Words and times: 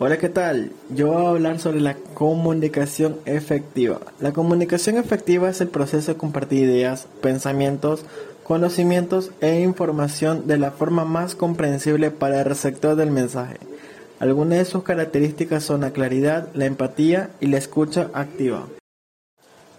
Hola, 0.00 0.16
¿qué 0.18 0.28
tal? 0.28 0.70
Yo 0.90 1.08
voy 1.08 1.24
a 1.24 1.28
hablar 1.30 1.58
sobre 1.58 1.80
la 1.80 1.96
comunicación 2.14 3.18
efectiva. 3.24 3.98
La 4.20 4.32
comunicación 4.32 4.96
efectiva 4.96 5.50
es 5.50 5.60
el 5.60 5.66
proceso 5.66 6.12
de 6.12 6.16
compartir 6.16 6.62
ideas, 6.68 7.08
pensamientos, 7.20 8.04
conocimientos 8.44 9.32
e 9.40 9.58
información 9.58 10.46
de 10.46 10.56
la 10.56 10.70
forma 10.70 11.04
más 11.04 11.34
comprensible 11.34 12.12
para 12.12 12.38
el 12.38 12.44
receptor 12.44 12.94
del 12.94 13.10
mensaje. 13.10 13.56
Algunas 14.20 14.58
de 14.58 14.64
sus 14.66 14.84
características 14.84 15.64
son 15.64 15.80
la 15.80 15.90
claridad, 15.90 16.46
la 16.54 16.66
empatía 16.66 17.30
y 17.40 17.48
la 17.48 17.58
escucha 17.58 18.08
activa. 18.12 18.68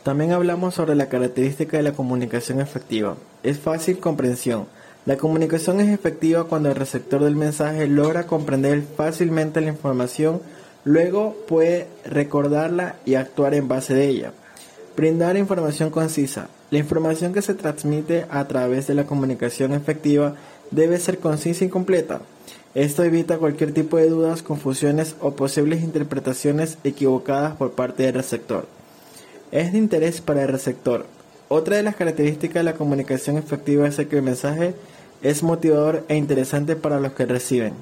También 0.03 0.33
hablamos 0.33 0.75
sobre 0.75 0.95
la 0.95 1.07
característica 1.07 1.77
de 1.77 1.83
la 1.83 1.93
comunicación 1.93 2.59
efectiva. 2.59 3.15
Es 3.41 3.57
fácil 3.57 3.99
comprensión 3.99 4.67
la 5.05 5.17
comunicación 5.17 5.79
es 5.79 5.89
efectiva 5.89 6.43
cuando 6.43 6.69
el 6.69 6.75
receptor 6.75 7.23
del 7.23 7.35
mensaje 7.35 7.87
logra 7.87 8.27
comprender 8.27 8.83
fácilmente 8.95 9.61
la 9.61 9.69
información, 9.69 10.41
luego 10.83 11.35
puede 11.47 11.87
recordarla 12.05 12.97
y 13.05 13.15
actuar 13.15 13.53
en 13.53 13.67
base 13.67 13.93
de 13.93 14.07
ella. 14.07 14.33
Brindar 14.95 15.37
información 15.37 15.89
concisa. 15.89 16.49
La 16.71 16.77
información 16.77 17.33
que 17.33 17.41
se 17.41 17.55
transmite 17.55 18.25
a 18.29 18.47
través 18.47 18.87
de 18.87 18.93
la 18.93 19.05
comunicación 19.05 19.73
efectiva 19.73 20.35
debe 20.71 20.99
ser 20.99 21.19
concisa 21.19 21.65
y 21.65 21.69
completa. 21.69 22.21
Esto 22.75 23.03
evita 23.03 23.39
cualquier 23.39 23.73
tipo 23.73 23.97
de 23.97 24.09
dudas, 24.09 24.43
confusiones 24.43 25.15
o 25.21 25.31
posibles 25.31 25.81
interpretaciones 25.81 26.77
equivocadas 26.83 27.55
por 27.55 27.71
parte 27.71 28.03
del 28.03 28.13
receptor. 28.13 28.67
Es 29.51 29.71
de 29.71 29.79
interés 29.79 30.21
para 30.21 30.43
el 30.43 30.49
receptor. 30.49 31.05
Otra 31.51 31.77
de 31.77 31.83
las 31.83 31.95
características 31.95 32.59
de 32.59 32.63
la 32.63 32.75
comunicación 32.75 33.37
efectiva 33.37 33.87
es 33.87 33.95
que 33.95 34.17
el 34.17 34.21
mensaje 34.21 34.75
es 35.23 35.41
motivador 35.41 36.05
e 36.07 36.15
interesante 36.15 36.75
para 36.75 36.99
los 36.99 37.13
que 37.13 37.25
reciben. 37.25 37.73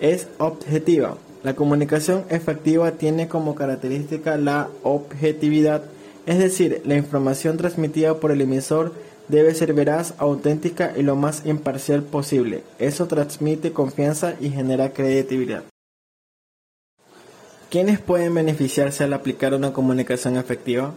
Es 0.00 0.26
objetiva. 0.38 1.18
La 1.42 1.54
comunicación 1.54 2.24
efectiva 2.30 2.92
tiene 2.92 3.28
como 3.28 3.54
característica 3.54 4.38
la 4.38 4.68
objetividad, 4.82 5.82
es 6.24 6.38
decir, 6.38 6.80
la 6.86 6.96
información 6.96 7.58
transmitida 7.58 8.14
por 8.20 8.30
el 8.30 8.40
emisor 8.40 8.94
debe 9.28 9.54
ser 9.54 9.74
veraz, 9.74 10.14
auténtica 10.16 10.94
y 10.96 11.02
lo 11.02 11.14
más 11.14 11.44
imparcial 11.44 12.02
posible. 12.02 12.62
Eso 12.78 13.06
transmite 13.06 13.72
confianza 13.72 14.34
y 14.40 14.48
genera 14.48 14.94
credibilidad. 14.94 15.64
¿Quiénes 17.70 18.00
pueden 18.00 18.32
beneficiarse 18.32 19.04
al 19.04 19.12
aplicar 19.12 19.52
una 19.52 19.74
comunicación 19.74 20.38
efectiva? 20.38 20.94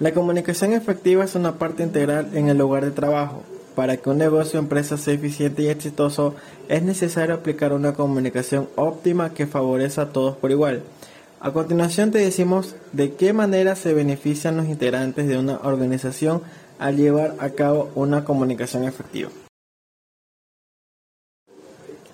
La 0.00 0.14
comunicación 0.14 0.74
efectiva 0.74 1.24
es 1.24 1.34
una 1.34 1.58
parte 1.58 1.82
integral 1.82 2.28
en 2.32 2.48
el 2.48 2.56
lugar 2.56 2.84
de 2.84 2.92
trabajo, 2.92 3.42
para 3.74 3.96
que 3.96 4.08
un 4.10 4.18
negocio 4.18 4.60
o 4.60 4.62
empresa 4.62 4.96
sea 4.96 5.14
eficiente 5.14 5.62
y 5.62 5.68
exitoso, 5.68 6.36
es 6.68 6.84
necesario 6.84 7.34
aplicar 7.34 7.72
una 7.72 7.94
comunicación 7.94 8.68
óptima 8.76 9.34
que 9.34 9.48
favorezca 9.48 10.02
a 10.02 10.08
todos 10.10 10.36
por 10.36 10.52
igual. 10.52 10.84
A 11.40 11.50
continuación 11.50 12.12
te 12.12 12.18
decimos 12.18 12.76
de 12.92 13.14
qué 13.14 13.32
manera 13.32 13.74
se 13.74 13.92
benefician 13.92 14.56
los 14.56 14.66
integrantes 14.66 15.26
de 15.26 15.36
una 15.36 15.58
organización 15.64 16.42
al 16.78 16.96
llevar 16.96 17.34
a 17.40 17.50
cabo 17.50 17.90
una 17.96 18.24
comunicación 18.24 18.84
efectiva. 18.84 19.30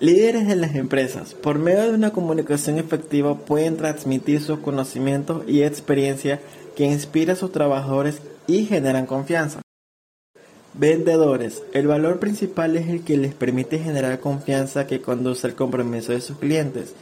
Líderes 0.04 0.46
de 0.46 0.56
las 0.56 0.74
empresas, 0.74 1.32
por 1.32 1.58
medio 1.58 1.84
de 1.84 1.94
una 1.94 2.10
comunicación 2.10 2.78
efectiva, 2.78 3.38
pueden 3.38 3.78
transmitir 3.78 4.42
sus 4.42 4.58
conocimientos 4.58 5.48
y 5.48 5.62
experiencia 5.62 6.42
que 6.76 6.84
inspira 6.84 7.32
a 7.32 7.36
sus 7.36 7.52
trabajadores 7.52 8.20
y 8.46 8.66
generan 8.66 9.06
confianza. 9.06 9.62
Vendedores. 10.74 11.62
El 11.72 11.86
valor 11.86 12.18
principal 12.18 12.76
es 12.76 12.90
el 12.90 13.02
que 13.02 13.16
les 13.16 13.32
permite 13.32 13.78
generar 13.78 14.20
confianza 14.20 14.86
que 14.86 15.00
conduce 15.00 15.46
al 15.46 15.54
compromiso 15.54 16.12
de 16.12 16.20
sus 16.20 16.36
clientes. 16.36 16.92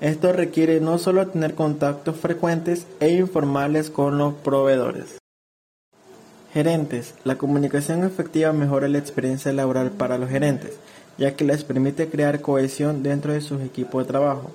Esto 0.00 0.32
requiere 0.32 0.78
no 0.78 0.98
solo 0.98 1.26
tener 1.26 1.56
contactos 1.56 2.14
frecuentes 2.14 2.86
e 3.00 3.08
informales 3.10 3.90
con 3.90 4.18
los 4.18 4.34
proveedores. 4.34 5.18
Gerentes. 6.54 7.14
La 7.24 7.38
comunicación 7.38 8.04
efectiva 8.04 8.52
mejora 8.52 8.86
la 8.86 8.98
experiencia 8.98 9.52
laboral 9.52 9.90
para 9.90 10.16
los 10.16 10.30
gerentes, 10.30 10.74
ya 11.22 11.36
que 11.36 11.44
les 11.44 11.64
permite 11.64 12.08
crear 12.08 12.42
cohesión 12.42 13.02
dentro 13.02 13.32
de 13.32 13.40
sus 13.40 13.62
equipos 13.62 14.04
de 14.04 14.10
trabajo. 14.10 14.50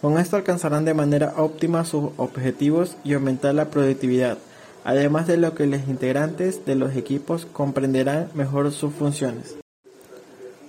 Con 0.00 0.18
esto 0.18 0.36
alcanzarán 0.36 0.86
de 0.86 0.94
manera 0.94 1.34
óptima 1.36 1.84
sus 1.84 2.10
objetivos 2.16 2.96
y 3.04 3.12
aumentar 3.12 3.54
la 3.54 3.66
productividad 3.66 4.38
además 4.84 5.26
de 5.26 5.38
lo 5.38 5.54
que 5.54 5.66
los 5.66 5.88
integrantes 5.88 6.64
de 6.66 6.76
los 6.76 6.94
equipos 6.94 7.46
comprenderán 7.46 8.28
mejor 8.34 8.70
sus 8.70 8.92
funciones. 8.92 9.56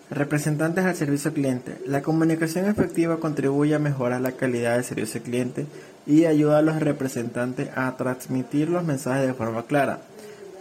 Representantes 0.09 0.85
al 0.85 0.95
servicio 0.95 1.34
cliente. 1.34 1.78
La 1.85 2.01
comunicación 2.01 2.67
efectiva 2.67 3.17
contribuye 3.17 3.75
a 3.75 3.79
mejorar 3.79 4.22
la 4.22 4.31
calidad 4.31 4.75
del 4.75 4.84
servicio 4.84 5.22
cliente 5.22 5.66
y 6.07 6.25
ayuda 6.25 6.59
a 6.59 6.61
los 6.61 6.79
representantes 6.79 7.69
a 7.75 7.95
transmitir 7.97 8.69
los 8.69 8.84
mensajes 8.84 9.28
de 9.28 9.34
forma 9.34 9.66
clara, 9.66 10.01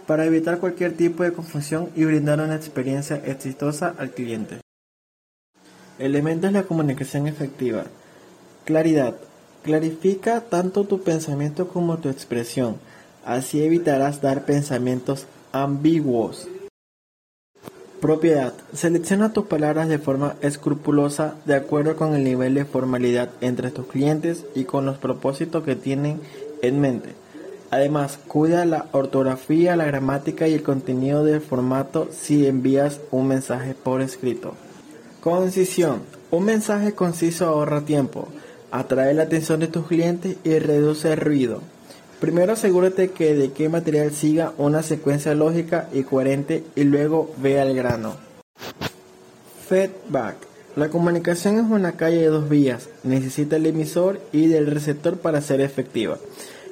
para 0.07 0.25
evitar 0.25 0.59
cualquier 0.59 0.93
tipo 0.93 1.23
de 1.23 1.31
confusión 1.31 1.89
y 1.95 2.03
brindar 2.03 2.41
una 2.41 2.55
experiencia 2.55 3.21
exitosa 3.23 3.93
al 3.97 4.11
cliente. 4.11 4.64
Elementos 5.99 6.51
de 6.51 6.59
la 6.59 6.63
comunicación 6.63 7.27
efectiva. 7.27 7.85
Claridad. 8.65 9.15
Clarifica 9.63 10.41
tanto 10.41 10.83
tu 10.83 11.01
pensamiento 11.01 11.67
como 11.67 11.97
tu 11.97 12.09
expresión 12.09 12.77
Así 13.25 13.63
evitarás 13.63 14.21
dar 14.21 14.45
pensamientos 14.45 15.25
ambiguos. 15.51 16.47
Propiedad. 17.99 18.53
Selecciona 18.71 19.33
tus 19.33 19.47
palabras 19.47 19.89
de 19.89 19.97
forma 19.97 20.35
escrupulosa 20.41 21.33
de 21.45 21.55
acuerdo 21.55 21.95
con 21.95 22.13
el 22.13 22.23
nivel 22.23 22.53
de 22.53 22.65
formalidad 22.65 23.31
entre 23.41 23.71
tus 23.71 23.87
clientes 23.87 24.45
y 24.53 24.65
con 24.65 24.85
los 24.85 24.99
propósitos 24.99 25.63
que 25.63 25.75
tienen 25.75 26.21
en 26.61 26.79
mente. 26.79 27.15
Además, 27.71 28.19
cuida 28.27 28.63
la 28.65 28.85
ortografía, 28.91 29.75
la 29.75 29.85
gramática 29.85 30.47
y 30.47 30.53
el 30.53 30.61
contenido 30.61 31.23
del 31.23 31.41
formato 31.41 32.07
si 32.11 32.45
envías 32.45 32.99
un 33.09 33.27
mensaje 33.27 33.73
por 33.73 34.01
escrito. 34.01 34.53
Concisión. 35.25 36.03
Un 36.29 36.45
mensaje 36.45 36.93
conciso 36.93 37.47
ahorra 37.47 37.81
tiempo, 37.81 38.27
atrae 38.69 39.11
la 39.15 39.23
atención 39.23 39.59
de 39.59 39.67
tus 39.67 39.87
clientes 39.87 40.37
y 40.43 40.59
reduce 40.59 41.11
el 41.11 41.17
ruido. 41.19 41.61
Primero 42.19 42.53
asegúrate 42.53 43.09
que 43.09 43.33
de 43.33 43.51
qué 43.51 43.67
material 43.67 44.11
siga 44.11 44.53
una 44.59 44.83
secuencia 44.83 45.33
lógica 45.33 45.89
y 45.91 46.03
coherente 46.03 46.63
y 46.75 46.83
luego 46.83 47.33
ve 47.37 47.59
al 47.59 47.73
grano. 47.73 48.17
Feedback. 49.67 50.35
La 50.75 50.89
comunicación 50.89 51.55
es 51.55 51.71
una 51.71 51.93
calle 51.93 52.17
de 52.17 52.27
dos 52.27 52.47
vías. 52.47 52.89
Necesita 53.01 53.55
el 53.55 53.65
emisor 53.65 54.21
y 54.31 54.45
del 54.45 54.67
receptor 54.67 55.17
para 55.17 55.41
ser 55.41 55.59
efectiva. 55.59 56.19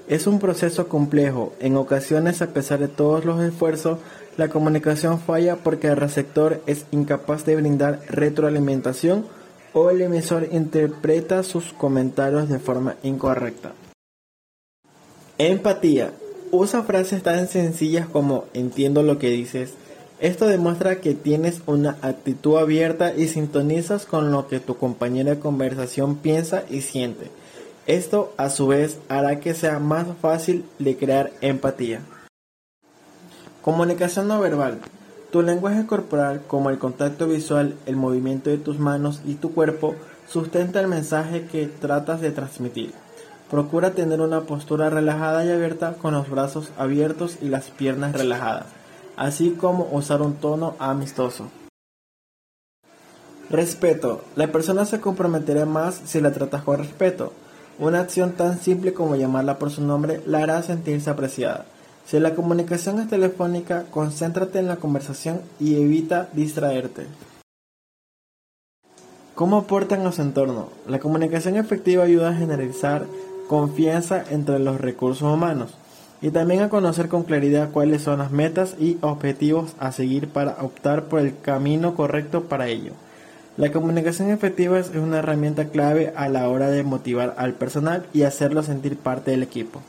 Es 0.07 0.27
un 0.27 0.37
proceso 0.37 0.87
complejo. 0.87 1.53
En 1.59 1.75
ocasiones, 1.75 2.43
a 2.43 2.53
pesar 2.53 2.77
de 2.77 2.87
todos 2.87 3.25
los 3.25 3.41
esfuerzos, 3.41 3.97
la 4.37 4.49
comunicación 4.49 5.19
falla 5.19 5.57
porque 5.57 5.87
el 5.87 5.97
receptor 5.97 6.61
es 6.65 6.85
incapaz 6.91 7.45
de 7.45 7.55
brindar 7.55 7.99
retroalimentación 8.07 9.25
o 9.73 9.89
el 9.89 10.01
emisor 10.01 10.47
interpreta 10.51 11.43
sus 11.43 11.73
comentarios 11.73 12.49
de 12.49 12.59
forma 12.59 12.95
incorrecta. 13.03 13.73
Empatía. 15.37 16.11
Usa 16.51 16.83
frases 16.83 17.23
tan 17.23 17.47
sencillas 17.47 18.07
como 18.07 18.45
entiendo 18.53 19.01
lo 19.01 19.17
que 19.17 19.29
dices. 19.29 19.73
Esto 20.19 20.47
demuestra 20.47 21.01
que 21.01 21.15
tienes 21.15 21.61
una 21.65 21.97
actitud 22.01 22.57
abierta 22.57 23.13
y 23.15 23.27
sintonizas 23.27 24.05
con 24.05 24.31
lo 24.31 24.47
que 24.47 24.59
tu 24.59 24.77
compañera 24.77 25.31
de 25.31 25.39
conversación 25.39 26.17
piensa 26.17 26.63
y 26.69 26.81
siente. 26.81 27.29
Esto 27.87 28.33
a 28.37 28.49
su 28.49 28.67
vez 28.67 28.99
hará 29.09 29.39
que 29.39 29.53
sea 29.55 29.79
más 29.79 30.05
fácil 30.21 30.63
de 30.79 30.95
crear 30.95 31.31
empatía. 31.41 32.01
Comunicación 33.63 34.27
no 34.27 34.41
verbal. 34.41 34.79
Tu 35.31 35.41
lenguaje 35.41 35.85
corporal, 35.85 36.41
como 36.47 36.69
el 36.69 36.77
contacto 36.77 37.27
visual, 37.27 37.75
el 37.85 37.95
movimiento 37.95 38.49
de 38.49 38.57
tus 38.57 38.77
manos 38.77 39.21
y 39.25 39.35
tu 39.35 39.53
cuerpo, 39.53 39.95
sustenta 40.27 40.81
el 40.81 40.89
mensaje 40.89 41.45
que 41.45 41.67
tratas 41.67 42.19
de 42.19 42.31
transmitir. 42.31 42.91
Procura 43.49 43.91
tener 43.91 44.19
una 44.19 44.41
postura 44.41 44.89
relajada 44.89 45.45
y 45.45 45.51
abierta 45.51 45.93
con 45.93 46.13
los 46.13 46.29
brazos 46.29 46.71
abiertos 46.77 47.37
y 47.41 47.47
las 47.47 47.69
piernas 47.69 48.11
relajadas, 48.11 48.65
así 49.15 49.51
como 49.51 49.87
usar 49.93 50.21
un 50.21 50.33
tono 50.33 50.75
amistoso. 50.77 51.47
Respeto. 53.49 54.25
La 54.35 54.51
persona 54.51 54.83
se 54.83 54.99
comprometerá 54.99 55.65
más 55.65 56.01
si 56.03 56.19
la 56.19 56.33
tratas 56.33 56.63
con 56.63 56.79
respeto. 56.79 57.31
Una 57.79 58.01
acción 58.01 58.33
tan 58.33 58.59
simple 58.59 58.93
como 58.93 59.15
llamarla 59.15 59.57
por 59.57 59.71
su 59.71 59.81
nombre 59.81 60.21
la 60.25 60.43
hará 60.43 60.61
sentirse 60.63 61.09
apreciada. 61.09 61.65
Si 62.05 62.19
la 62.19 62.35
comunicación 62.35 62.99
es 62.99 63.07
telefónica, 63.07 63.85
concéntrate 63.89 64.59
en 64.59 64.67
la 64.67 64.75
conversación 64.75 65.41
y 65.59 65.81
evita 65.81 66.29
distraerte. 66.33 67.07
¿Cómo 69.35 69.57
aportan 69.57 70.05
a 70.05 70.11
su 70.11 70.21
entorno? 70.21 70.69
La 70.87 70.99
comunicación 70.99 71.55
efectiva 71.55 72.03
ayuda 72.03 72.29
a 72.29 72.35
generalizar 72.35 73.05
confianza 73.47 74.23
entre 74.29 74.59
los 74.59 74.79
recursos 74.79 75.33
humanos 75.33 75.73
y 76.21 76.29
también 76.29 76.61
a 76.61 76.69
conocer 76.69 77.07
con 77.07 77.23
claridad 77.23 77.71
cuáles 77.71 78.03
son 78.03 78.19
las 78.19 78.31
metas 78.31 78.75
y 78.79 78.97
objetivos 79.01 79.73
a 79.79 79.91
seguir 79.91 80.29
para 80.29 80.61
optar 80.61 81.05
por 81.05 81.19
el 81.19 81.39
camino 81.39 81.95
correcto 81.95 82.43
para 82.43 82.67
ello. 82.67 82.93
La 83.57 83.71
comunicación 83.71 84.29
efectiva 84.29 84.79
es 84.79 84.89
una 84.89 85.19
herramienta 85.19 85.65
clave 85.65 86.13
a 86.15 86.29
la 86.29 86.47
hora 86.49 86.69
de 86.69 86.83
motivar 86.83 87.35
al 87.37 87.53
personal 87.53 88.05
y 88.13 88.23
hacerlo 88.23 88.63
sentir 88.63 88.97
parte 88.97 89.31
del 89.31 89.43
equipo. 89.43 89.81